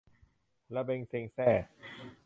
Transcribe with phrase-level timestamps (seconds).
[0.75, 1.47] ระเบ็งเซ็งแซ่